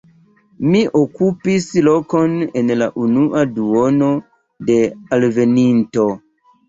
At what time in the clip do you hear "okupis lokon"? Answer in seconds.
0.99-2.33